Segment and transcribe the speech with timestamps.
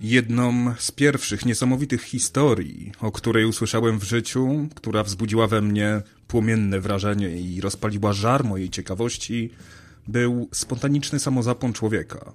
[0.00, 6.80] Jedną z pierwszych niesamowitych historii, o której usłyszałem w życiu, która wzbudziła we mnie płomienne
[6.80, 9.50] wrażenie i rozpaliła żar mojej ciekawości,
[10.08, 12.32] był spontaniczny samozapłon człowieka.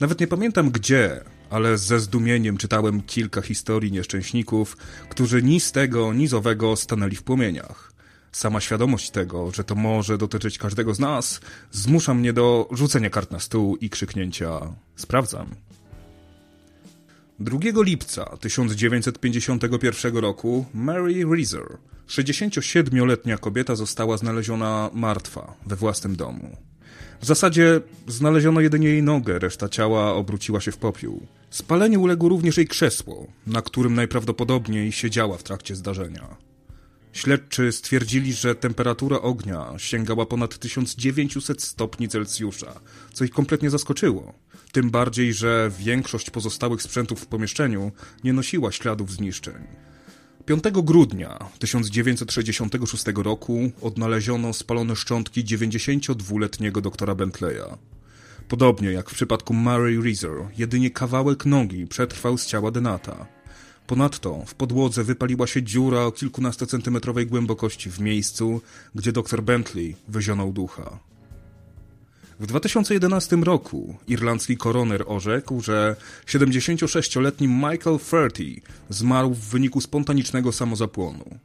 [0.00, 1.20] Nawet nie pamiętam gdzie,
[1.50, 4.76] ale ze zdumieniem czytałem kilka historii nieszczęśników,
[5.08, 7.92] którzy ni z tego, ni z owego stanęli w płomieniach.
[8.32, 11.40] Sama świadomość tego, że to może dotyczyć każdego z nas,
[11.70, 14.60] zmusza mnie do rzucenia kart na stół i krzyknięcia:
[14.96, 15.46] Sprawdzam.
[17.42, 21.78] 2 lipca 1951 roku Mary Reeser,
[22.08, 26.56] 67-letnia kobieta, została znaleziona martwa we własnym domu.
[27.20, 31.26] W zasadzie znaleziono jedynie jej nogę, reszta ciała obróciła się w popiół.
[31.50, 36.51] Spaleniu uległo również jej krzesło, na którym najprawdopodobniej siedziała w trakcie zdarzenia.
[37.12, 42.80] Śledczy stwierdzili, że temperatura ognia sięgała ponad 1900 stopni Celsjusza,
[43.12, 44.34] co ich kompletnie zaskoczyło.
[44.72, 47.92] Tym bardziej, że większość pozostałych sprzętów w pomieszczeniu
[48.24, 49.66] nie nosiła śladów zniszczeń.
[50.46, 57.76] 5 grudnia 1966 roku odnaleziono spalone szczątki 92-letniego doktora Bentleya.
[58.48, 63.41] Podobnie jak w przypadku Mary Reeser, jedynie kawałek nogi przetrwał z ciała Denata.
[63.86, 68.60] Ponadto w podłodze wypaliła się dziura o kilkunastocentymetrowej głębokości w miejscu,
[68.94, 70.98] gdzie dr Bentley wyzionął ducha.
[72.40, 81.38] W 2011 roku irlandzki koroner orzekł, że 76-letni Michael Ferty zmarł w wyniku spontanicznego samozapłonu.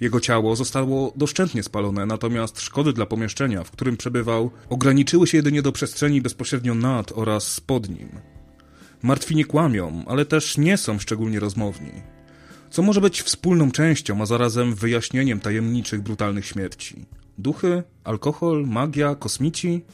[0.00, 5.62] Jego ciało zostało doszczętnie spalone, natomiast szkody dla pomieszczenia, w którym przebywał, ograniczyły się jedynie
[5.62, 8.33] do przestrzeni bezpośrednio nad oraz pod nim.
[9.04, 11.90] Martwi nie kłamią, ale też nie są szczególnie rozmowni.
[12.70, 17.06] Co może być wspólną częścią, a zarazem wyjaśnieniem tajemniczych, brutalnych śmierci?
[17.38, 19.84] Duchy, alkohol, magia, kosmici?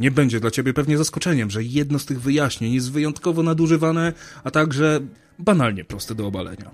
[0.00, 4.12] Nie będzie dla ciebie pewnie zaskoczeniem, że jedno z tych wyjaśnień jest wyjątkowo nadużywane,
[4.44, 5.00] a także
[5.38, 6.70] banalnie proste do obalenia.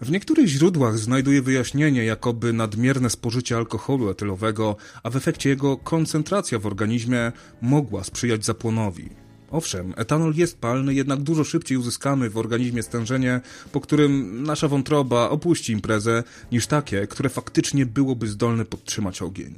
[0.00, 6.58] W niektórych źródłach znajduje wyjaśnienie, jakoby nadmierne spożycie alkoholu etylowego, a w efekcie jego koncentracja
[6.58, 7.32] w organizmie
[7.62, 9.25] mogła sprzyjać zapłonowi.
[9.50, 13.40] Owszem, etanol jest palny, jednak dużo szybciej uzyskamy w organizmie stężenie,
[13.72, 19.54] po którym nasza wątroba opuści imprezę, niż takie, które faktycznie byłoby zdolne podtrzymać ogień.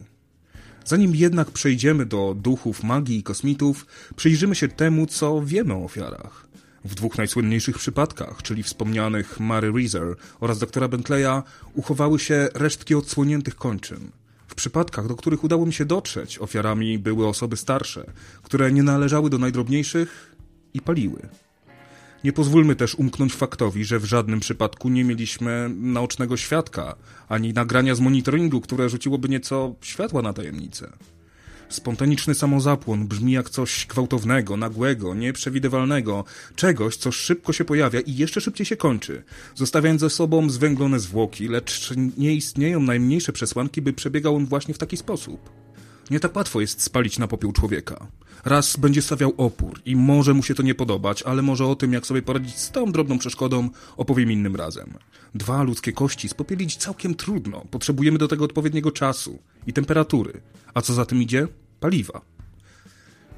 [0.84, 6.48] Zanim jednak przejdziemy do duchów, magii i kosmitów, przyjrzymy się temu, co wiemy o ofiarach.
[6.84, 11.42] W dwóch najsłynniejszych przypadkach, czyli wspomnianych Mary Reeser oraz doktora Bentleya,
[11.74, 14.10] uchowały się resztki odsłoniętych kończyn.
[14.58, 19.38] Przypadkach, do których udało mi się dotrzeć, ofiarami były osoby starsze, które nie należały do
[19.38, 20.36] najdrobniejszych
[20.74, 21.28] i paliły.
[22.24, 26.96] Nie pozwólmy też umknąć faktowi, że w żadnym przypadku nie mieliśmy naocznego świadka,
[27.28, 30.92] ani nagrania z monitoringu, które rzuciłoby nieco światła na tajemnicę.
[31.68, 36.24] Spontaniczny samozapłon brzmi jak coś gwałtownego, nagłego, nieprzewidywalnego,
[36.56, 39.22] czegoś, co szybko się pojawia i jeszcze szybciej się kończy,
[39.54, 44.78] zostawiając ze sobą zwęglone zwłoki, lecz nie istnieją najmniejsze przesłanki, by przebiegał on właśnie w
[44.78, 45.67] taki sposób.
[46.10, 48.06] Nie tak łatwo jest spalić na popiół człowieka.
[48.44, 51.92] Raz będzie stawiał opór i może mu się to nie podobać, ale może o tym,
[51.92, 54.94] jak sobie poradzić z tą drobną przeszkodą, opowiem innym razem.
[55.34, 57.64] Dwa ludzkie kości spopielić całkiem trudno.
[57.70, 60.40] Potrzebujemy do tego odpowiedniego czasu i temperatury.
[60.74, 61.48] A co za tym idzie?
[61.80, 62.20] Paliwa.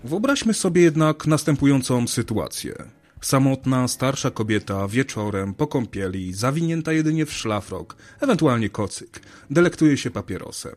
[0.04, 2.74] Wyobraźmy sobie jednak następującą sytuację.
[3.20, 9.20] Samotna, starsza kobieta wieczorem po kąpieli, zawinięta jedynie w szlafrok, ewentualnie kocyk,
[9.50, 10.76] delektuje się papierosem.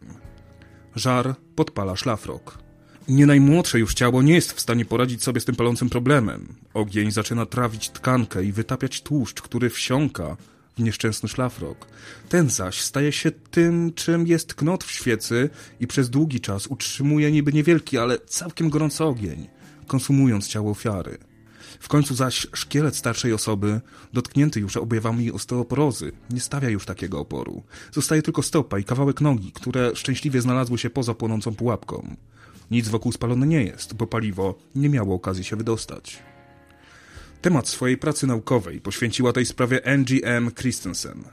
[0.95, 2.57] Żar podpala szlafrok.
[3.07, 6.55] Nie najmłodsze już ciało nie jest w stanie poradzić sobie z tym palącym problemem.
[6.73, 10.37] Ogień zaczyna trawić tkankę i wytapiać tłuszcz, który wsiąka
[10.77, 11.87] w nieszczęsny szlafrok.
[12.29, 15.49] Ten zaś staje się tym, czym jest knot w świecy
[15.79, 19.47] i przez długi czas utrzymuje niby niewielki, ale całkiem gorący ogień,
[19.87, 21.17] konsumując ciało ofiary.
[21.79, 23.81] W końcu zaś szkielet starszej osoby,
[24.13, 27.63] dotknięty już objawami osteoporozy, nie stawia już takiego oporu.
[27.91, 32.15] Zostaje tylko stopa i kawałek nogi, które szczęśliwie znalazły się poza płonącą pułapką.
[32.71, 36.19] Nic wokół spalone nie jest, bo paliwo nie miało okazji się wydostać.
[37.41, 40.51] Temat swojej pracy naukowej poświęciła tej sprawie Angie M.
[40.51, 41.23] Christensen.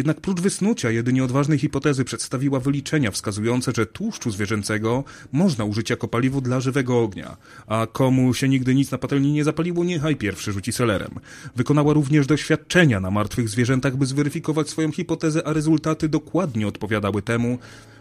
[0.00, 6.08] Jednak prócz wysnucia jedynie odważnej hipotezy przedstawiła wyliczenia wskazujące, że tłuszczu zwierzęcego można użyć jako
[6.08, 7.36] paliwo dla żywego ognia,
[7.66, 11.10] a komu się nigdy nic na patelni nie zapaliło, niechaj pierwszy rzuci selerem.
[11.56, 17.58] Wykonała również doświadczenia na martwych zwierzętach, by zweryfikować swoją hipotezę, a rezultaty dokładnie odpowiadały temu,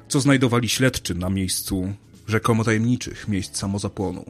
[0.07, 1.94] co znajdowali śledczy na miejscu
[2.28, 4.25] rzekomo tajemniczych miejsc samozapłonu.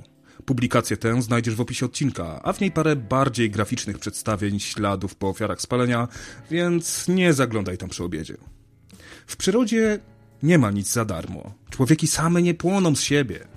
[0.45, 5.29] Publikację tę znajdziesz w opisie odcinka, a w niej parę bardziej graficznych przedstawień śladów po
[5.29, 6.07] ofiarach spalenia,
[6.51, 8.37] więc nie zaglądaj tam przy obiedzie.
[9.27, 9.99] W przyrodzie
[10.43, 11.53] nie ma nic za darmo.
[11.69, 13.47] Człowieki same nie płoną z siebie.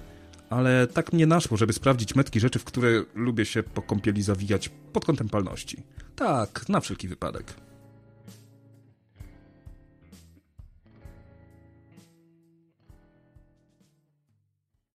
[0.50, 4.70] ale tak mnie naszło, żeby sprawdzić metki rzeczy, w które lubię się po kąpieli zawijać
[4.92, 5.82] pod kątem palności.
[6.16, 7.54] Tak, na wszelki wypadek.